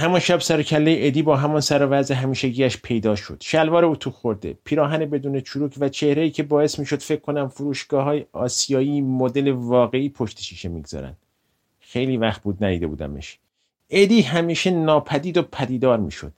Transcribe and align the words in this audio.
همان 0.00 0.20
شب 0.20 0.40
سر 0.40 0.62
کله 0.62 0.96
ادی 1.00 1.22
با 1.22 1.36
همان 1.36 1.60
سر 1.60 1.88
وضع 1.90 2.14
همیشگیش 2.14 2.76
پیدا 2.76 3.14
شد. 3.14 3.38
شلوار 3.42 3.84
اتو 3.84 4.10
خورده. 4.10 4.58
پیراهن 4.64 5.04
بدون 5.04 5.40
چروک 5.40 5.74
و 5.80 5.88
چهره‌ای 5.88 6.30
که 6.30 6.42
باعث 6.42 6.78
می‌شد 6.78 7.00
فکر 7.00 7.20
کنم 7.20 7.48
فروشگاه 7.48 8.04
های 8.04 8.24
آسیایی 8.32 9.00
مدل 9.00 9.48
واقعی 9.48 10.08
پشت 10.08 10.40
شیشه 10.40 10.68
می‌گذارن. 10.68 11.16
خیلی 11.80 12.16
وقت 12.16 12.42
بود 12.42 12.64
ندیده 12.64 12.86
بودمش. 12.86 13.38
ادی 13.90 14.22
همیشه 14.22 14.70
ناپدید 14.70 15.36
و 15.36 15.42
پدیدار 15.42 15.98
می‌شد. 15.98 16.32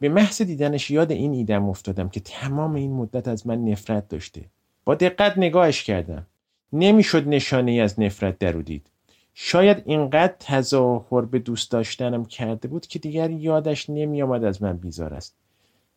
به 0.00 0.08
محض 0.08 0.42
دیدنش 0.42 0.90
یاد 0.90 1.12
این 1.12 1.32
ایدم 1.32 1.68
افتادم 1.68 2.08
که 2.08 2.20
تمام 2.20 2.74
این 2.74 2.92
مدت 2.92 3.28
از 3.28 3.46
من 3.46 3.64
نفرت 3.64 4.08
داشته. 4.08 4.44
با 4.84 4.94
دقت 4.94 5.38
نگاهش 5.38 5.82
کردم. 5.82 6.26
نمی‌شد 6.72 7.28
نشانه 7.28 7.70
ای 7.70 7.80
از 7.80 8.00
نفرت 8.00 8.38
درو 8.38 8.62
دید. 8.62 8.90
شاید 9.34 9.82
اینقدر 9.86 10.34
تظاهر 10.40 11.20
به 11.20 11.38
دوست 11.38 11.70
داشتنم 11.70 12.24
کرده 12.24 12.68
بود 12.68 12.86
که 12.86 12.98
دیگر 12.98 13.30
یادش 13.30 13.90
نمیآمد 13.90 14.44
از 14.44 14.62
من 14.62 14.76
بیزار 14.76 15.14
است. 15.14 15.34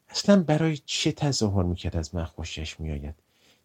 اصلا 0.09 0.43
برای 0.43 0.77
چه 0.85 1.11
تظاهر 1.11 1.63
می‌کرد 1.63 1.97
از 1.97 2.15
من 2.15 2.23
خوشش 2.23 2.79
میآید؟ 2.79 3.15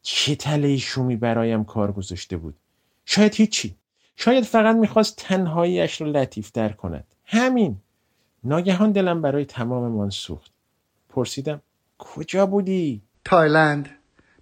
چه 0.03 0.37
تله 0.37 0.77
شومی 0.77 1.17
برایم 1.17 1.65
کار 1.65 1.93
گذاشته 1.93 2.37
بود؟ 2.37 2.55
شاید 3.05 3.35
هیچی. 3.35 3.77
شاید 4.17 4.45
فقط 4.45 4.77
می‌خواست 4.77 5.17
تنهاییش 5.17 6.01
را 6.01 6.07
لطیفتر 6.07 6.69
کند. 6.69 7.05
همین. 7.25 7.77
ناگهان 8.45 8.93
دلم 8.93 9.23
برای 9.23 9.45
تمام 9.45 10.11
سوخت. 10.11 10.51
پرسیدم 11.09 11.63
کجا 11.99 12.47
بودی؟ 12.47 13.03
تایلند. 13.25 13.89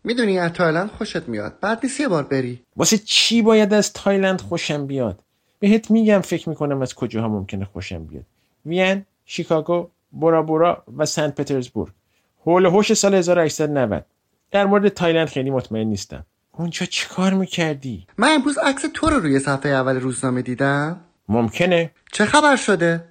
می‌دونی 0.05 0.39
از 0.39 0.53
تایلند 0.53 0.91
خوشت 0.91 1.29
میاد. 1.29 1.61
بد 1.61 1.81
نیست 1.83 2.01
یه 2.01 2.09
بار 2.09 2.23
بری. 2.23 2.65
واسه 2.77 2.99
چی 2.99 3.43
باید 3.43 3.75
از 3.75 3.93
تایلند 3.93 4.41
خوشم 4.41 4.87
بیاد؟ 4.87 5.23
بهت 5.61 5.91
میگم 5.91 6.21
فکر 6.21 6.49
می‌کنم 6.49 6.83
از 6.83 6.95
کجاها 6.95 7.29
ممکنه 7.29 7.65
خوشم 7.65 8.05
بیاد. 8.05 8.25
وین 8.67 9.05
شیکاگو 9.25 9.89
بورا 10.13 10.43
بورا 10.43 10.85
و 10.97 11.07
سنت 11.07 11.35
پترزبورگ. 11.35 11.93
حول 12.45 12.67
هوش 12.67 12.93
سال 12.93 13.15
1890 13.15 14.05
در 14.51 14.67
مورد 14.67 14.89
تایلند 14.89 15.29
خیلی 15.29 15.51
مطمئن 15.51 15.87
نیستم. 15.87 16.27
اونجا 16.53 16.87
چیکار 16.87 17.35
می‌کردی؟ 17.35 18.07
من 18.19 18.29
امروز 18.35 18.59
عکس 18.59 18.85
تو 18.95 19.07
رو 19.11 19.21
روی 19.21 19.39
صفحه 19.39 19.73
اول 19.73 20.01
روزنامه 20.01 20.43
دیدم. 20.43 21.01
ممکنه. 21.29 21.91
چه 22.13 22.25
خبر 22.25 22.57
شده؟ 22.57 23.05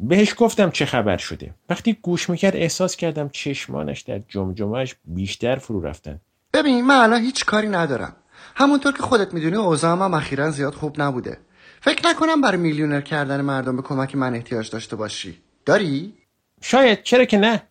بهش 0.00 0.34
گفتم 0.38 0.70
چه 0.70 0.84
خبر 0.84 1.16
شده. 1.16 1.54
وقتی 1.68 1.98
گوش 2.02 2.30
می‌کرد 2.30 2.56
احساس 2.56 2.96
کردم 2.96 3.28
چشمانش 3.28 4.00
در 4.00 4.18
جمجمهش 4.28 4.96
بیشتر 5.04 5.56
فرو 5.56 5.80
رفتن. 5.80 6.20
ببین 6.54 6.86
من 6.86 6.94
الان 6.94 7.20
هیچ 7.20 7.44
کاری 7.44 7.68
ندارم. 7.68 8.16
همونطور 8.54 8.92
که 8.92 9.02
خودت 9.02 9.34
می‌دونی 9.34 9.56
اوضاعم 9.56 10.02
هم 10.02 10.14
اخیرا 10.14 10.50
زیاد 10.50 10.74
خوب 10.74 11.00
نبوده. 11.00 11.38
فکر 11.84 12.08
نکنم 12.08 12.40
برای 12.40 12.58
میلیونر 12.58 13.00
کردن 13.00 13.40
مردم 13.40 13.76
به 13.76 13.82
کمک 13.82 14.16
من 14.16 14.34
احتیاج 14.34 14.70
داشته 14.70 14.96
باشی. 14.96 15.38
داری؟ 15.66 16.12
شاید 16.60 17.02
چرا 17.02 17.24
که 17.24 17.38
نه. 17.38 17.62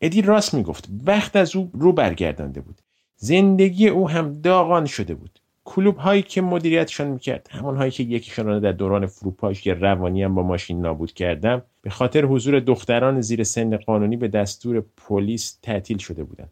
ادی 0.00 0.22
راست 0.22 0.54
می‌گفت. 0.54 0.88
وقت 1.06 1.36
از 1.36 1.56
او 1.56 1.70
رو 1.74 1.92
برگردانده 1.92 2.60
بود. 2.60 2.82
زندگی 3.16 3.88
او 3.88 4.10
هم 4.10 4.32
داغان 4.32 4.86
شده 4.86 5.14
بود. 5.14 5.40
کلوب 5.64 5.96
هایی 5.96 6.22
که 6.22 6.42
مدیریتشان 6.42 7.06
می‌کرد 7.06 7.48
همان 7.50 7.76
هایی 7.76 7.90
که 7.90 8.02
یکیشان 8.02 8.46
را 8.46 8.58
در 8.58 8.72
دوران 8.72 9.06
فروپاشی 9.06 9.70
روانی 9.70 10.22
هم 10.22 10.34
با 10.34 10.42
ماشین 10.42 10.80
نابود 10.80 11.12
کردم 11.12 11.62
به 11.82 11.90
خاطر 11.90 12.24
حضور 12.24 12.60
دختران 12.60 13.20
زیر 13.20 13.44
سن 13.44 13.76
قانونی 13.76 14.16
به 14.16 14.28
دستور 14.28 14.84
پلیس 14.96 15.58
تعطیل 15.62 15.98
شده 15.98 16.24
بودند. 16.24 16.50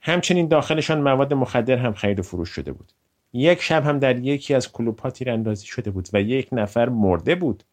همچنین 0.00 0.48
داخلشان 0.48 1.00
مواد 1.00 1.34
مخدر 1.34 1.76
هم 1.76 1.92
خرید 1.92 2.18
و 2.18 2.22
فروش 2.22 2.48
شده 2.48 2.72
بود. 2.72 2.92
یک 3.32 3.62
شب 3.62 3.84
هم 3.84 3.98
در 3.98 4.18
یکی 4.18 4.54
از 4.54 4.72
کلوب 4.72 4.98
ها 4.98 5.10
تیراندازی 5.10 5.66
شده 5.66 5.90
بود 5.90 6.08
و 6.12 6.20
یک 6.20 6.48
نفر 6.52 6.88
مرده 6.88 7.34
بود. 7.34 7.64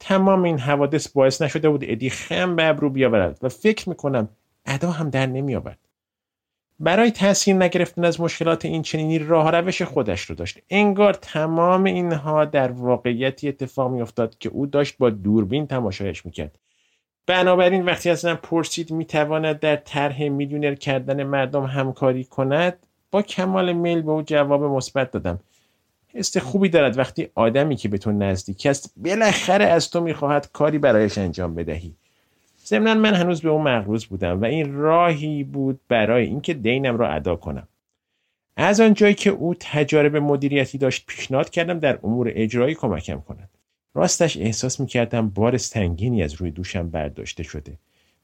تمام 0.00 0.42
این 0.42 0.58
حوادث 0.58 1.08
باعث 1.08 1.42
نشده 1.42 1.68
بود 1.68 1.84
ادی 1.86 2.10
خم 2.10 2.56
به 2.56 2.66
ابرو 2.66 2.90
بیاورد 2.90 3.38
و 3.42 3.48
فکر 3.48 3.88
می‌کنم 3.88 4.28
ادا 4.66 4.90
هم 4.90 5.10
در 5.10 5.26
نمیآورد. 5.26 5.78
برای 6.80 7.10
تاثیر 7.10 7.56
نگرفتن 7.56 8.04
از 8.04 8.20
مشکلات 8.20 8.64
این 8.64 8.82
چنینی 8.82 9.18
راه 9.18 9.50
روش 9.50 9.82
خودش 9.82 10.20
رو 10.20 10.34
داشت. 10.34 10.58
انگار 10.70 11.14
تمام 11.14 11.84
اینها 11.84 12.44
در 12.44 12.70
واقعیتی 12.72 13.48
اتفاق 13.48 13.92
میافتاد 13.92 14.38
که 14.38 14.48
او 14.48 14.66
داشت 14.66 14.98
با 14.98 15.10
دوربین 15.10 15.66
تماشایش 15.66 16.26
می‌کرد. 16.26 16.58
بنابراین 17.26 17.84
وقتی 17.84 18.10
از 18.10 18.24
من 18.24 18.34
پرسید 18.34 18.90
می‌تواند 18.90 19.60
در 19.60 19.76
طرح 19.76 20.28
میلیونر 20.28 20.74
کردن 20.74 21.22
مردم 21.22 21.64
همکاری 21.64 22.24
کند 22.24 22.86
با 23.12 23.22
کمال 23.22 23.72
میل 23.72 24.02
به 24.02 24.10
او 24.10 24.22
جواب 24.22 24.64
مثبت 24.64 25.10
دادم. 25.10 25.40
حس 26.14 26.36
خوبی 26.36 26.68
دارد 26.68 26.98
وقتی 26.98 27.28
آدمی 27.34 27.76
که 27.76 27.88
به 27.88 27.98
تو 27.98 28.12
نزدیک 28.12 28.66
است 28.66 28.92
بالاخره 28.96 29.64
از 29.64 29.90
تو 29.90 30.00
می‌خواهد 30.00 30.52
کاری 30.52 30.78
برایش 30.78 31.18
انجام 31.18 31.54
بدهی. 31.54 31.94
ضمنا 32.66 32.94
من 32.94 33.14
هنوز 33.14 33.40
به 33.40 33.48
اون 33.48 33.62
مغروز 33.62 34.06
بودم 34.06 34.40
و 34.40 34.44
این 34.44 34.74
راهی 34.74 35.44
بود 35.44 35.80
برای 35.88 36.26
اینکه 36.26 36.54
دینم 36.54 36.96
را 36.96 37.08
ادا 37.08 37.36
کنم. 37.36 37.68
از 38.56 38.80
آنجایی 38.80 39.14
که 39.14 39.30
او 39.30 39.54
تجارب 39.60 40.16
مدیریتی 40.16 40.78
داشت 40.78 41.06
پیشنهاد 41.06 41.50
کردم 41.50 41.78
در 41.78 41.98
امور 42.02 42.32
اجرایی 42.34 42.74
کمکم 42.74 43.20
کند. 43.20 43.48
راستش 43.94 44.36
احساس 44.36 44.80
می‌کردم 44.80 45.28
بار 45.28 45.56
سنگینی 45.56 46.22
از 46.22 46.34
روی 46.34 46.50
دوشم 46.50 46.90
برداشته 46.90 47.42
شده. 47.42 47.78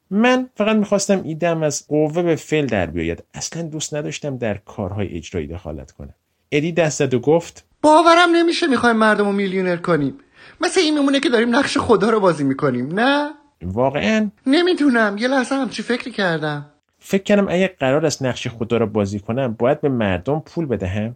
من 0.09 0.49
فقط 0.55 0.75
می‌خواستم 0.75 1.23
ایدم 1.23 1.63
از 1.63 1.87
قوه 1.87 2.23
به 2.23 2.35
فعل 2.35 2.65
در 2.65 2.85
بیاید. 2.85 3.23
اصلا 3.33 3.61
دوست 3.61 3.95
نداشتم 3.95 4.37
در 4.37 4.57
کارهای 4.57 5.17
اجرایی 5.17 5.47
دخالت 5.47 5.91
کنم. 5.91 6.13
ادی 6.51 6.71
دست 6.71 6.99
زد 6.99 7.13
و 7.13 7.19
گفت 7.19 7.65
باورم 7.81 8.29
نمیشه 8.35 8.67
می‌خوایم 8.67 8.95
مردم 8.95 9.25
رو 9.25 9.31
میلیونر 9.31 9.77
کنیم. 9.77 10.17
مثل 10.61 10.79
این 10.79 10.93
میمونه 10.93 11.19
که 11.19 11.29
داریم 11.29 11.55
نقش 11.55 11.77
خدا 11.77 12.09
رو 12.09 12.19
بازی 12.19 12.43
می‌کنیم 12.43 12.99
نه؟ 12.99 13.29
واقعا؟ 13.61 14.29
نمی‌دونم. 14.47 15.15
یه 15.19 15.27
لحظه 15.27 15.55
همچی 15.55 15.83
فکری 15.83 16.11
کردم؟ 16.11 16.65
فکر 16.99 17.23
کردم 17.23 17.47
اگه 17.49 17.75
قرار 17.79 18.05
است 18.05 18.21
نقش 18.21 18.47
خدا 18.47 18.77
را 18.77 18.85
بازی 18.85 19.19
کنم 19.19 19.55
باید 19.59 19.81
به 19.81 19.89
مردم 19.89 20.39
پول 20.39 20.65
بدهم. 20.65 21.15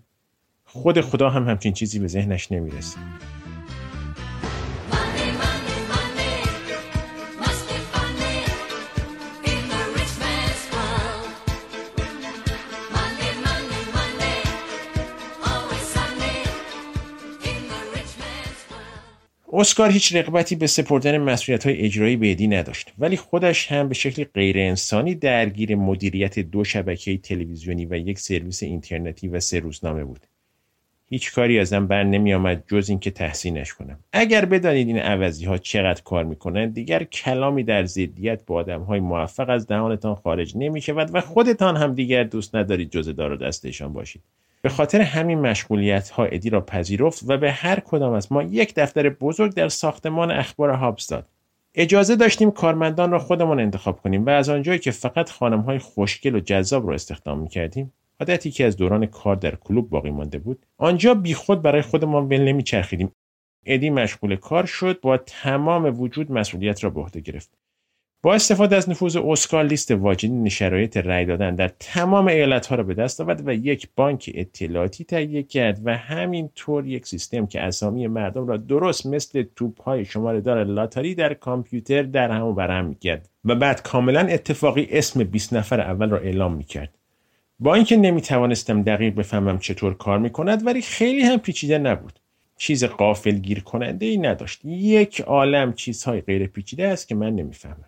خود 0.65 1.01
خدا 1.01 1.29
هم 1.29 1.49
همچین 1.49 1.73
چیزی 1.73 1.99
به 1.99 2.07
ذهنش 2.07 2.51
نمی‌رسه. 2.51 2.97
اسکار 19.55 19.91
هیچ 19.91 20.15
رغبتی 20.15 20.55
به 20.55 20.67
سپردن 20.67 21.17
مسئولیت 21.17 21.65
های 21.65 21.77
اجرایی 21.77 22.15
به 22.15 22.31
ادی 22.31 22.47
نداشت 22.47 22.93
ولی 22.99 23.17
خودش 23.17 23.71
هم 23.71 23.87
به 23.87 23.93
شکل 23.93 24.23
غیر 24.23 24.57
انسانی 24.57 25.15
درگیر 25.15 25.75
مدیریت 25.75 26.39
دو 26.39 26.63
شبکه 26.63 27.17
تلویزیونی 27.17 27.85
و 27.85 27.93
یک 27.97 28.19
سرویس 28.19 28.63
اینترنتی 28.63 29.27
و 29.27 29.39
سه 29.39 29.59
روزنامه 29.59 30.03
بود. 30.03 30.27
هیچ 31.09 31.33
کاری 31.33 31.59
ازم 31.59 31.87
بر 31.87 32.03
نمی 32.03 32.33
آمد 32.33 32.63
جز 32.67 32.89
اینکه 32.89 33.11
تحسینش 33.11 33.73
کنم. 33.73 33.99
اگر 34.13 34.45
بدانید 34.45 34.87
این 34.87 34.99
عوضی 34.99 35.45
ها 35.45 35.57
چقدر 35.57 36.01
کار 36.01 36.23
می‌کنند 36.23 36.73
دیگر 36.73 37.03
کلامی 37.03 37.63
در 37.63 37.85
ضدیت 37.85 38.45
با 38.45 38.55
آدم 38.55 38.81
های 38.81 38.99
موفق 38.99 39.49
از 39.49 39.67
دهانتان 39.67 40.15
خارج 40.15 40.57
نمی 40.57 40.81
شود 40.81 41.09
و 41.13 41.21
خودتان 41.21 41.77
هم 41.77 41.93
دیگر 41.93 42.23
دوست 42.23 42.55
ندارید 42.55 42.89
جز 42.89 43.09
دار 43.09 43.31
و 43.31 43.37
دستشان 43.37 43.93
باشید. 43.93 44.21
به 44.63 44.69
خاطر 44.69 45.01
همین 45.01 45.39
مشغولیت 45.39 46.09
ها 46.09 46.25
ادی 46.25 46.49
را 46.49 46.61
پذیرفت 46.61 47.23
و 47.27 47.37
به 47.37 47.51
هر 47.51 47.79
کدام 47.79 48.13
از 48.13 48.31
ما 48.31 48.43
یک 48.43 48.73
دفتر 48.75 49.09
بزرگ 49.09 49.53
در 49.53 49.69
ساختمان 49.69 50.31
اخبار 50.31 50.69
هابز 50.69 51.07
داد. 51.07 51.27
اجازه 51.75 52.15
داشتیم 52.15 52.51
کارمندان 52.51 53.11
را 53.11 53.19
خودمان 53.19 53.59
انتخاب 53.59 54.01
کنیم 54.01 54.25
و 54.25 54.29
از 54.29 54.49
آنجایی 54.49 54.79
که 54.79 54.91
فقط 54.91 55.29
خانم 55.29 55.59
های 55.59 55.79
خوشگل 55.79 56.35
و 56.35 56.39
جذاب 56.39 56.87
را 56.87 56.93
استخدام 56.93 57.39
می 57.39 57.49
کردیم 57.49 57.93
عادتی 58.19 58.51
که 58.51 58.65
از 58.65 58.77
دوران 58.77 59.05
کار 59.05 59.35
در 59.35 59.55
کلوب 59.55 59.89
باقی 59.89 60.11
مانده 60.11 60.39
بود 60.39 60.65
آنجا 60.77 61.13
بیخود 61.13 61.61
برای 61.61 61.81
خودمان 61.81 62.23
ول 62.25 62.41
نمیچرخیدیم. 62.41 63.11
ادی 63.65 63.89
مشغول 63.89 64.35
کار 64.35 64.65
شد 64.65 64.99
با 65.01 65.17
تمام 65.17 66.01
وجود 66.01 66.31
مسئولیت 66.31 66.83
را 66.83 66.89
به 66.89 67.01
عهده 67.01 67.19
گرفت. 67.19 67.62
با 68.23 68.33
استفاده 68.33 68.75
از 68.75 68.89
نفوذ 68.89 69.17
اسکار 69.17 69.63
لیست 69.63 69.91
واجدین 69.91 70.49
شرایط 70.49 70.97
رأی 70.97 71.25
دادن 71.25 71.55
در 71.55 71.67
تمام 71.79 72.27
ایالتها 72.27 72.75
را 72.75 72.83
به 72.83 72.93
دست 72.93 73.21
آورد 73.21 73.47
و 73.47 73.53
یک 73.53 73.89
بانک 73.95 74.31
اطلاعاتی 74.35 75.03
تهیه 75.03 75.43
کرد 75.43 75.81
و 75.83 75.97
همین 75.97 76.49
طور 76.55 76.87
یک 76.87 77.05
سیستم 77.05 77.45
که 77.45 77.61
اسامی 77.61 78.07
مردم 78.07 78.47
را 78.47 78.57
درست 78.57 79.05
مثل 79.05 79.43
توپ 79.55 79.81
های 79.81 80.05
شماره 80.05 80.41
دار 80.41 80.63
لاتاری 80.63 81.15
در 81.15 81.33
کامپیوتر 81.33 82.03
در 82.03 82.31
هم 82.31 82.55
برهم 82.55 82.85
می‌کرد 82.85 83.29
و 83.45 83.55
بعد 83.55 83.81
کاملا 83.81 84.19
اتفاقی 84.19 84.87
اسم 84.91 85.23
20 85.23 85.53
نفر 85.53 85.81
اول 85.81 86.09
را 86.09 86.17
اعلام 86.17 86.53
می‌کرد. 86.53 86.97
با 87.59 87.75
اینکه 87.75 87.97
نمی‌توانستم 87.97 88.83
دقیق 88.83 89.15
بفهمم 89.15 89.59
چطور 89.59 89.93
کار 89.93 90.19
می‌کند 90.19 90.65
ولی 90.65 90.81
خیلی 90.81 91.21
هم 91.21 91.37
پیچیده 91.37 91.77
نبود. 91.77 92.19
چیز 92.57 92.83
قافل 92.83 93.31
گیر 93.31 93.59
کننده 93.59 94.05
ای 94.05 94.17
نداشت. 94.17 94.65
یک 94.65 95.21
عالم 95.21 95.73
چیزهای 95.73 96.21
غیر 96.21 96.47
پیچیده 96.47 96.87
است 96.87 97.07
که 97.07 97.15
من 97.15 97.35
نمی‌فهمم. 97.35 97.85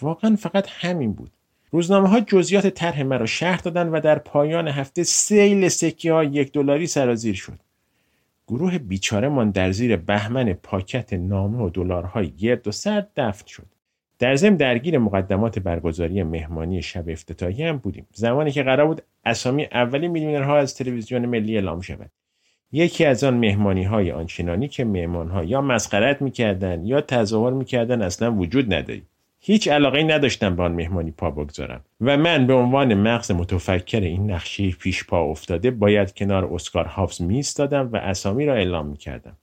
واقعا 0.00 0.36
فقط 0.36 0.66
همین 0.68 1.12
بود. 1.12 1.30
روزنامه 1.70 2.08
ها 2.08 2.20
جزئیات 2.20 2.66
طرح 2.66 3.02
مرا 3.02 3.26
شهر 3.26 3.56
دادن 3.56 3.88
و 3.88 4.00
در 4.00 4.18
پایان 4.18 4.68
هفته 4.68 5.02
سیل 5.02 5.68
سکه 5.68 6.12
ها 6.12 6.24
یک 6.24 6.52
دلاری 6.52 6.86
سرازیر 6.86 7.34
شد. 7.34 7.58
گروه 8.48 8.78
بیچارهمان 8.78 9.50
در 9.50 9.70
زیر 9.70 9.96
بهمن 9.96 10.52
پاکت 10.52 11.12
نامه 11.12 11.58
و 11.58 11.70
دلارهای 11.70 12.30
گرد 12.30 12.68
و 12.68 12.72
سرد 12.72 13.10
دفن 13.16 13.46
شد. 13.46 13.66
در 14.18 14.36
ضمن 14.36 14.56
درگیر 14.56 14.98
مقدمات 14.98 15.58
برگزاری 15.58 16.22
مهمانی 16.22 16.82
شب 16.82 17.08
افتتاحی 17.08 17.62
هم 17.62 17.76
بودیم. 17.76 18.06
زمانی 18.14 18.50
که 18.50 18.62
قرار 18.62 18.86
بود 18.86 19.02
اسامی 19.24 19.64
اولین 19.64 20.10
میلیونرها 20.10 20.58
از 20.58 20.74
تلویزیون 20.74 21.26
ملی 21.26 21.54
اعلام 21.54 21.80
شود. 21.80 22.10
یکی 22.72 23.04
از 23.04 23.24
آن 23.24 23.34
مهمانی 23.34 23.84
های 23.84 24.12
آنچنانی 24.12 24.68
که 24.68 24.84
مهمان 24.84 25.28
ها 25.28 25.44
یا 25.44 25.60
مسخرت 25.60 26.22
می‌کردن 26.22 26.84
یا 26.84 27.00
تظاهر 27.00 27.52
می‌کردن 27.52 28.02
اصلا 28.02 28.34
وجود 28.34 28.74
نداری 28.74 29.02
هیچ 29.44 29.68
علاقه 29.68 30.02
نداشتم 30.02 30.56
به 30.56 30.62
آن 30.62 30.72
مهمانی 30.72 31.10
پا 31.10 31.30
بگذارم 31.30 31.84
و 32.00 32.16
من 32.16 32.46
به 32.46 32.54
عنوان 32.54 32.94
مغز 32.94 33.30
متفکر 33.30 34.00
این 34.00 34.30
نقشه 34.30 34.70
پیش 34.70 35.04
پا 35.04 35.22
افتاده 35.22 35.70
باید 35.70 36.14
کنار 36.14 36.54
اسکار 36.54 36.84
هافز 36.84 37.22
می 37.22 37.42
و 37.70 37.96
اسامی 37.96 38.46
را 38.46 38.54
اعلام 38.54 38.86
می 38.86 38.96
کردم. 38.96 39.36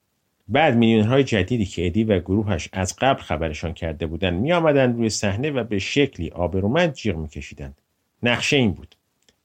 بعد 0.48 0.76
میلیون 0.76 1.06
های 1.08 1.24
جدیدی 1.24 1.66
که 1.66 1.86
ادی 1.86 2.04
و 2.04 2.20
گروهش 2.20 2.70
از 2.74 2.96
قبل 2.96 3.22
خبرشان 3.22 3.74
کرده 3.74 4.06
بودند 4.08 4.42
می 4.42 4.54
آمدند 4.54 4.98
روی 4.98 5.10
صحنه 5.10 5.52
و 5.52 5.64
به 5.64 5.80
شکلی 5.80 6.30
آبرومند 6.30 6.94
جیغ 6.94 7.16
می 7.16 7.28
کشیدند. 7.28 7.82
نقشه 8.24 8.58
این 8.58 8.72
بود. 8.72 8.96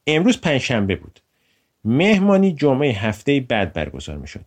امروز 0.06 0.40
پنجشنبه 0.40 0.96
بود. 0.96 1.20
مهمانی 1.84 2.52
جمعه 2.52 2.92
هفته 2.92 3.40
بعد 3.40 3.72
برگزار 3.72 4.16
می 4.16 4.26
شد. 4.26 4.44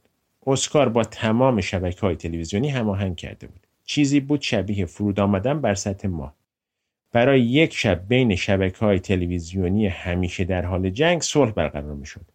اسکار 0.47 0.89
با 0.89 1.03
تمام 1.03 1.61
شبکه 1.61 2.01
های 2.01 2.15
تلویزیونی 2.15 2.69
هماهنگ 2.69 3.15
کرده 3.15 3.47
بود. 3.47 3.66
چیزی 3.87 4.19
بود 4.19 4.41
شبیه 4.41 4.85
فرود 4.85 5.19
آمدن 5.19 5.61
بر 5.61 5.75
سطح 5.75 6.07
ماه. 6.07 6.35
برای 7.11 7.41
یک 7.41 7.73
شب 7.73 8.07
بین 8.07 8.35
شبکه 8.35 8.77
های 8.77 8.99
تلویزیونی 8.99 9.87
همیشه 9.87 10.43
در 10.43 10.65
حال 10.65 10.89
جنگ 10.89 11.21
صلح 11.21 11.51
برقرار 11.51 11.93
می 11.93 12.05
شد. 12.05 12.25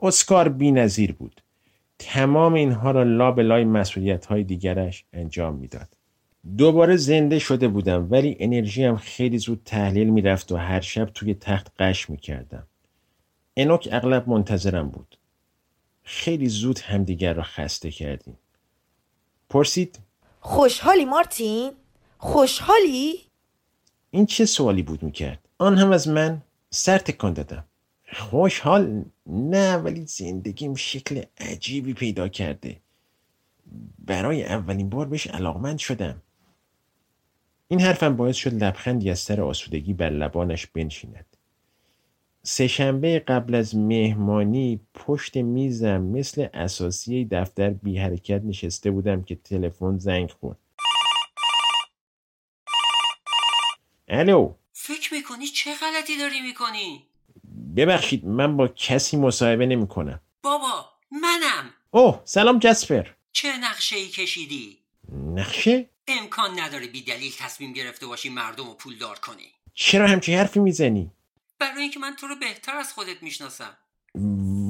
اسکار 0.00 0.48
بی 0.48 0.72
نظیر 0.72 1.12
بود. 1.12 1.42
تمام 1.98 2.54
اینها 2.54 2.90
را 2.90 3.02
لا 3.02 3.32
به 3.32 3.42
لای 3.42 3.64
مسئولیت 3.64 4.26
های 4.26 4.44
دیگرش 4.44 5.04
انجام 5.12 5.54
می‌داد. 5.54 5.96
دوباره 6.58 6.96
زنده 6.96 7.38
شده 7.38 7.68
بودم 7.68 8.08
ولی 8.10 8.36
انرژی 8.40 8.96
خیلی 8.96 9.38
زود 9.38 9.62
تحلیل 9.64 10.08
می‌رفت 10.10 10.52
و 10.52 10.56
هر 10.56 10.80
شب 10.80 11.04
توی 11.04 11.34
تخت 11.34 11.72
قش 11.78 12.10
می‌کردم. 12.10 12.66
انوک 13.56 13.88
اغلب 13.92 14.28
منتظرم 14.28 14.88
بود. 14.88 15.18
خیلی 16.02 16.48
زود 16.48 16.78
همدیگر 16.78 17.34
را 17.34 17.42
خسته 17.42 17.90
کردیم. 17.90 18.38
پرسید 19.48 19.98
خوشحالی 20.44 21.04
مارتین؟ 21.04 21.72
خوشحالی؟ 22.18 23.20
این 24.10 24.26
چه 24.26 24.44
سوالی 24.44 24.82
بود 24.82 25.02
می‌کرد؟ 25.02 25.48
آن 25.58 25.78
هم 25.78 25.92
از 25.92 26.08
من 26.08 26.42
سر 26.70 26.98
تکان 26.98 27.32
دادم. 27.32 27.64
خوشحال 28.12 29.04
نه 29.26 29.76
ولی 29.76 30.06
زندگیم 30.06 30.74
شکل 30.74 31.22
عجیبی 31.38 31.94
پیدا 31.94 32.28
کرده 32.28 32.80
برای 33.98 34.44
اولین 34.44 34.88
بار 34.90 35.06
بهش 35.06 35.26
علاقمند 35.26 35.78
شدم 35.78 36.22
این 37.68 37.80
حرفم 37.80 38.16
باعث 38.16 38.36
شد 38.36 38.54
لبخندی 38.64 39.10
از 39.10 39.18
سر 39.18 39.40
آسودگی 39.40 39.92
بر 39.92 40.10
لبانش 40.10 40.66
بنشیند 40.66 41.31
سهشنبه 42.44 43.18
قبل 43.18 43.54
از 43.54 43.76
مهمانی 43.76 44.80
پشت 44.94 45.36
میزم 45.36 46.00
مثل 46.00 46.46
اساسی 46.54 47.24
دفتر 47.24 47.70
بی 47.70 47.98
حرکت 47.98 48.42
نشسته 48.44 48.90
بودم 48.90 49.22
که 49.22 49.34
تلفن 49.34 49.98
زنگ 49.98 50.30
خورد 50.30 50.58
الو 54.08 54.54
فکر 54.72 55.14
می‌کنی 55.14 55.46
چه 55.46 55.70
غلطی 55.74 56.18
داری 56.18 56.40
می‌کنی؟ 56.40 57.06
ببخشید 57.76 58.26
من 58.26 58.56
با 58.56 58.68
کسی 58.68 59.16
مصاحبه 59.16 59.66
نمی 59.66 59.86
کنم 59.86 60.20
بابا 60.42 60.84
منم 61.10 61.70
اوه 61.90 62.22
سلام 62.24 62.58
جسپر 62.58 63.06
چه 63.32 63.48
نقشه 63.58 63.96
ای 63.96 64.08
کشیدی؟ 64.08 64.78
نقشه؟ 65.34 65.88
امکان 66.08 66.60
نداره 66.60 66.86
بی 66.86 67.02
دلیل 67.02 67.32
تصمیم 67.38 67.72
گرفته 67.72 68.06
باشی 68.06 68.28
مردم 68.28 68.66
رو 68.66 68.74
پولدار 68.74 69.18
کنی 69.18 69.48
چرا 69.74 70.06
همچین 70.06 70.38
حرفی 70.38 70.60
می‌زنی؟ 70.60 71.10
برای 71.62 71.82
اینکه 71.82 72.00
من 72.00 72.16
تو 72.16 72.26
رو 72.26 72.36
بهتر 72.36 72.76
از 72.76 72.92
خودت 72.92 73.22
می‌شناسم. 73.22 73.76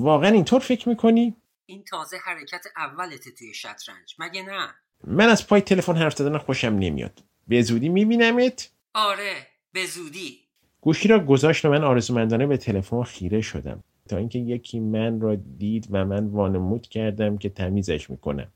واقعا 0.00 0.31
اینطور 0.31 0.61
فکر 0.61 0.89
می‌کنی؟ 0.89 1.37
این 1.67 1.85
تازه 1.85 2.17
حرکت 2.25 2.67
اولته 2.77 3.31
توی 3.39 3.55
شطرنج. 3.55 4.15
مگه 4.19 4.43
نه؟ 4.43 4.69
من 5.05 5.29
از 5.29 5.47
پای 5.47 5.61
تلفن 5.61 5.97
حرف 5.97 6.17
زدن 6.17 6.39
خوشم 6.39 6.69
نمیاد. 6.69 7.23
به 7.49 7.62
زودی 7.62 7.89
میبینمت؟ 7.89 8.71
آره 8.94 9.47
به 9.73 9.87
زودی. 9.87 10.39
گوشی 10.81 11.09
را 11.09 11.19
گذاشت 11.19 11.65
و 11.65 11.71
من 11.71 11.85
آرزومندانه 11.85 12.47
به 12.47 12.56
تلفن 12.56 13.03
خیره 13.03 13.41
شدم. 13.41 13.85
تا 14.09 14.17
اینکه 14.17 14.39
یکی 14.39 14.81
من 14.81 15.21
را 15.21 15.35
دید 15.35 15.87
و 15.91 16.05
من 16.05 16.27
وانمود 16.27 16.89
کردم 16.89 17.39
که 17.39 17.49
تمیزش 17.49 18.11
می‌کنم. 18.11 18.49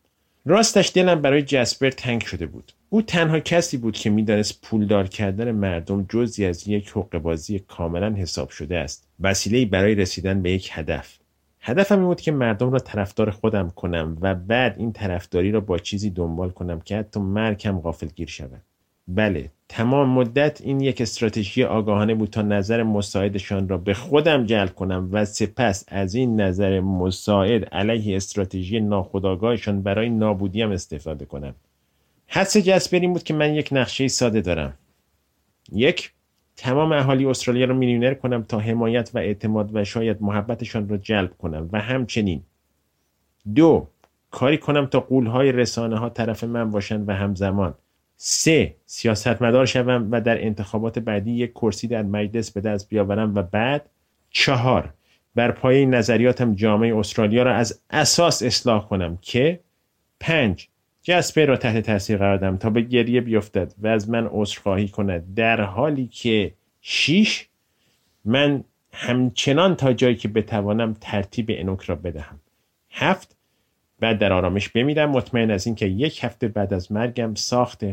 راستش 0.47 0.93
دلم 0.95 1.23
برای 1.23 1.43
جسپر 1.43 1.91
تنگ 1.91 2.23
شده 2.23 2.47
بود. 2.47 2.73
او 2.97 3.03
تنها 3.03 3.41
کسی 3.41 3.77
بود 3.77 3.97
که 3.97 4.11
می‌دانست 4.11 4.63
پولدار 4.63 5.07
کردن 5.07 5.53
مردم 5.53 6.07
جزی 6.09 6.45
از 6.45 6.69
یک 6.69 6.89
حقوق 6.89 7.19
بازی 7.19 7.59
کاملا 7.59 8.15
حساب 8.15 8.51
شده 8.51 8.77
است. 8.77 9.09
وسیله 9.21 9.67
برای 9.67 9.95
رسیدن 9.95 10.43
به 10.43 10.51
یک 10.51 10.71
هدف. 10.73 11.19
هدفم 11.61 11.99
این 11.99 12.05
بود 12.05 12.21
که 12.21 12.33
مردم 12.33 12.71
را 12.71 12.79
طرفدار 12.79 13.31
خودم 13.31 13.71
کنم 13.71 14.19
و 14.21 14.35
بعد 14.35 14.79
این 14.79 14.93
طرفداری 14.93 15.51
را 15.51 15.61
با 15.61 15.79
چیزی 15.79 16.11
دنبال 16.11 16.51
کنم 16.51 16.81
که 16.81 16.97
حتی 16.97 17.21
مرکم 17.21 17.81
غافلگیر 17.81 18.29
شود. 18.29 18.63
بله 19.09 19.51
تمام 19.69 20.09
مدت 20.09 20.61
این 20.61 20.81
یک 20.81 21.01
استراتژی 21.01 21.65
آگاهانه 21.65 22.15
بود 22.15 22.31
تا 22.31 22.43
نظر 22.43 22.83
مساعدشان 22.83 23.69
را 23.69 23.79
به 23.79 23.95
خودم 23.95 24.47
جلب 24.47 24.75
کنم 24.75 25.09
و 25.13 25.25
سپس 25.25 25.85
از 25.89 26.15
این 26.15 26.41
نظر 26.41 26.81
مساعد 26.81 27.65
علیه 27.65 28.17
استراتژی 28.17 28.81
ناخودآگاهشان 28.81 29.83
برای 29.83 30.09
نابودیم 30.09 30.71
استفاده 30.71 31.25
کنم. 31.25 31.55
حدس 32.29 32.57
جسپر 32.57 32.99
این 32.99 33.13
بود 33.13 33.23
که 33.23 33.35
من 33.35 33.55
یک 33.55 33.69
نقشه 33.73 34.09
ساده 34.09 34.41
دارم. 34.41 34.75
یک 35.73 36.13
تمام 36.57 36.93
اهالی 36.93 37.27
استرالیا 37.27 37.67
را 37.67 37.75
میلیونر 37.75 38.15
کنم 38.15 38.43
تا 38.43 38.59
حمایت 38.59 39.11
و 39.15 39.19
اعتماد 39.19 39.71
و 39.75 39.85
شاید 39.85 40.23
محبتشان 40.23 40.89
را 40.89 40.97
جلب 40.97 41.37
کنم 41.39 41.69
و 41.73 41.81
همچنین. 41.81 42.43
دو 43.55 43.89
کاری 44.31 44.59
کنم 44.59 44.87
تا 44.87 45.01
قولهای 45.01 45.53
رسانه 45.53 45.99
ها 45.99 46.09
طرف 46.09 46.45
من 46.45 46.71
باشند 46.71 47.09
و 47.09 47.13
همزمان. 47.13 47.75
سه 48.17 48.77
سیاستمدار 48.87 49.67
شوم 49.67 50.09
و 50.11 50.21
در 50.21 50.45
انتخابات 50.45 50.99
بعدی 50.99 51.31
یک 51.31 51.53
کرسی 51.53 51.89
در 51.89 52.03
مجلس 52.03 52.51
به 52.51 52.61
دست 52.61 52.89
بیاورم 52.89 53.35
و 53.35 53.43
بعد. 53.43 53.91
چهار 54.31 54.95
بر 55.35 55.51
پایه 55.51 55.87
نظریاتم 55.87 56.55
جامعه 56.55 56.97
استرالیا 56.97 57.43
را 57.43 57.55
از 57.55 57.81
اساس 57.91 58.43
اصلاح 58.43 58.89
کنم 58.89 59.19
که 59.23 59.61
پنج 60.21 60.69
جسپه 61.07 61.45
را 61.45 61.57
تحت 61.57 61.87
تاثیر 61.87 62.17
قرار 62.17 62.37
دم 62.37 62.57
تا 62.57 62.71
به 62.71 62.81
گریه 62.81 63.21
بیفتد 63.21 63.75
و 63.79 63.87
از 63.87 64.11
من 64.11 64.29
عذرخواهی 64.31 64.89
کند. 64.89 65.35
در 65.35 65.61
حالی 65.61 66.07
که 66.07 66.55
شیش 66.81 67.49
من 68.25 68.65
همچنان 68.93 69.77
تا 69.77 69.93
جایی 69.93 70.15
که 70.15 70.29
بتوانم 70.29 70.97
ترتیب 71.01 71.47
انوک 71.51 71.83
را 71.83 71.95
بدهم. 71.95 72.41
هفت 72.91 73.37
بعد 74.01 74.19
در 74.19 74.33
آرامش 74.33 74.69
بمیرم. 74.69 75.11
مطمئن 75.11 75.51
از 75.51 75.67
اینکه 75.67 75.87
یک 75.87 76.25
هفته 76.25 76.49
بعد 76.49 76.75
از 76.75 76.93
مرگم 76.93 77.35
ساخت. 77.35 77.85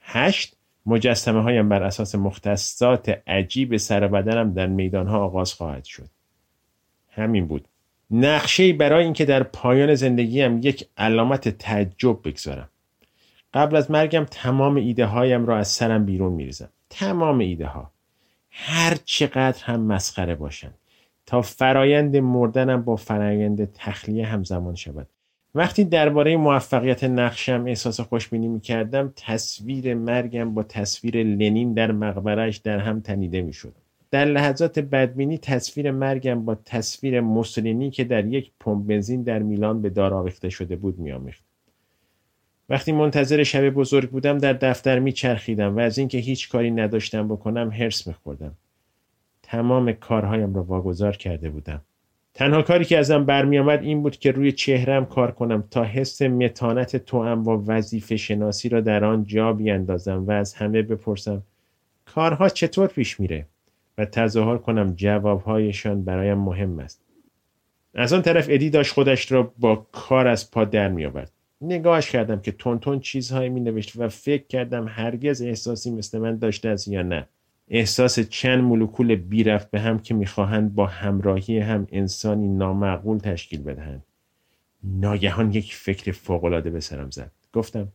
هشت 0.00 0.56
مجسمه 0.86 1.42
هایم 1.42 1.68
بر 1.68 1.82
اساس 1.82 2.14
مختصات 2.14 3.22
عجیب 3.26 3.76
سر 3.76 4.08
بدنم 4.08 4.54
در 4.54 4.66
میدان 4.66 5.06
ها 5.06 5.18
آغاز 5.18 5.54
خواهد 5.54 5.84
شد. 5.84 6.08
همین 7.10 7.46
بود. 7.46 7.68
نقشه 8.10 8.72
برای 8.72 9.04
اینکه 9.04 9.24
در 9.24 9.42
پایان 9.42 9.94
زندگیم 9.94 10.60
یک 10.62 10.88
علامت 10.96 11.48
تعجب 11.48 12.18
بگذارم. 12.24 12.68
قبل 13.54 13.76
از 13.76 13.90
مرگم 13.90 14.24
تمام 14.30 14.74
ایده 14.76 15.06
هایم 15.06 15.46
را 15.46 15.58
از 15.58 15.68
سرم 15.68 16.04
بیرون 16.04 16.32
میریزم. 16.32 16.68
تمام 16.90 17.38
ایده 17.38 17.66
ها 17.66 17.90
هر 18.50 18.96
چقدر 19.04 19.64
هم 19.64 19.80
مسخره 19.80 20.34
باشند. 20.34 20.74
تا 21.26 21.42
فرایند 21.42 22.16
مردنم 22.16 22.82
با 22.82 22.96
فرایند 22.96 23.72
تخلیه 23.72 24.26
همزمان 24.26 24.74
شود. 24.74 25.06
وقتی 25.54 25.84
درباره 25.84 26.36
موفقیت 26.36 27.04
نقشم 27.04 27.64
احساس 27.66 28.00
خوشبینی 28.00 28.48
می 28.48 28.60
کردم 28.60 29.12
تصویر 29.16 29.94
مرگم 29.94 30.54
با 30.54 30.62
تصویر 30.62 31.16
لنین 31.16 31.74
در 31.74 31.92
مقبرش 31.92 32.56
در 32.56 32.78
هم 32.78 33.00
تنیده 33.00 33.42
می 33.42 33.52
شد. 33.52 33.74
در 34.10 34.24
لحظات 34.24 34.78
بدبینی 34.78 35.38
تصویر 35.38 35.90
مرگم 35.90 36.44
با 36.44 36.54
تصویر 36.54 37.20
موسولینی 37.20 37.90
که 37.90 38.04
در 38.04 38.26
یک 38.26 38.50
پمپ 38.60 38.86
بنزین 38.86 39.22
در 39.22 39.38
میلان 39.38 39.82
به 39.82 39.90
دار 39.90 40.14
آویخته 40.14 40.48
شده 40.48 40.76
بود 40.76 40.98
میآمیخت. 40.98 41.44
وقتی 42.68 42.92
منتظر 42.92 43.42
شب 43.42 43.70
بزرگ 43.70 44.10
بودم 44.10 44.38
در 44.38 44.52
دفتر 44.52 44.98
میچرخیدم 44.98 45.76
و 45.76 45.80
از 45.80 45.98
اینکه 45.98 46.18
هیچ 46.18 46.48
کاری 46.48 46.70
نداشتم 46.70 47.28
بکنم 47.28 47.70
هرس 47.70 48.06
میخوردم. 48.06 48.54
تمام 49.42 49.92
کارهایم 49.92 50.54
را 50.54 50.62
واگذار 50.62 51.16
کرده 51.16 51.50
بودم. 51.50 51.80
تنها 52.34 52.62
کاری 52.62 52.84
که 52.84 52.98
ازم 52.98 53.24
برمیآمد 53.24 53.82
این 53.82 54.02
بود 54.02 54.16
که 54.16 54.32
روی 54.32 54.52
چهرم 54.52 55.06
کار 55.06 55.30
کنم 55.30 55.64
تا 55.70 55.84
حس 55.84 56.22
متانت 56.22 56.96
توام 56.96 57.48
و 57.48 57.64
وظیفه 57.66 58.16
شناسی 58.16 58.68
را 58.68 58.80
در 58.80 59.04
آن 59.04 59.24
جا 59.24 59.52
بیاندازم 59.52 60.26
و 60.26 60.30
از 60.30 60.54
همه 60.54 60.82
بپرسم 60.82 61.42
کارها 62.04 62.48
چطور 62.48 62.86
پیش 62.86 63.20
میره؟ 63.20 63.46
و 63.98 64.04
تظاهر 64.04 64.58
کنم 64.58 64.94
جوابهایشان 64.96 66.04
برایم 66.04 66.38
مهم 66.38 66.78
است. 66.78 67.00
از 67.94 68.12
آن 68.12 68.22
طرف 68.22 68.46
ادی 68.48 68.70
داشت 68.70 68.92
خودش 68.92 69.32
را 69.32 69.52
با 69.58 69.86
کار 69.92 70.26
از 70.26 70.50
پا 70.50 70.64
در 70.64 70.88
می 70.88 71.06
آورد 71.06 71.32
نگاهش 71.60 72.10
کردم 72.10 72.40
که 72.40 72.52
تون 72.52 72.78
تون 72.78 73.00
چیزهایی 73.00 73.48
می 73.48 73.60
نوشت 73.60 73.92
و 73.96 74.08
فکر 74.08 74.46
کردم 74.46 74.86
هرگز 74.88 75.42
احساسی 75.42 75.90
مثل 75.90 76.18
من 76.18 76.38
داشته 76.38 76.68
است 76.68 76.88
یا 76.88 77.02
نه. 77.02 77.26
احساس 77.68 78.20
چند 78.20 78.64
مولکول 78.64 79.14
بیرفت 79.14 79.70
به 79.70 79.80
هم 79.80 79.98
که 79.98 80.14
می‌خواهند 80.14 80.74
با 80.74 80.86
همراهی 80.86 81.58
هم 81.58 81.86
انسانی 81.92 82.48
نامعقول 82.48 83.18
تشکیل 83.18 83.62
بدهند. 83.62 84.04
ناگهان 84.84 85.52
یک 85.52 85.74
فکر 85.74 86.12
فوقالعاده 86.12 86.70
به 86.70 86.80
سرم 86.80 87.10
زد. 87.10 87.30
گفتم 87.52 87.88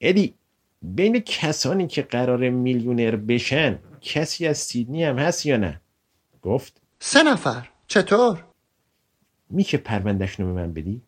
ادی 0.00 0.34
بین 0.82 1.18
کسانی 1.18 1.86
که 1.86 2.02
قرار 2.02 2.50
میلیونر 2.50 3.16
بشن 3.16 3.78
کسی 4.00 4.46
از 4.46 4.58
سیدنی 4.58 5.04
هم 5.04 5.18
هست 5.18 5.46
یا 5.46 5.56
نه؟ 5.56 5.80
گفت. 6.42 6.82
سه 7.00 7.22
نفر. 7.22 7.68
چطور؟ 7.86 8.44
میشه 9.50 9.78
پروندهشون 9.78 10.46
رو 10.46 10.54
به 10.54 10.60
من 10.60 10.72
بدی؟ 10.72 11.02